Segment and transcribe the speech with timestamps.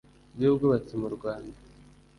[0.35, 1.57] by ubwubatsi mu Rwanda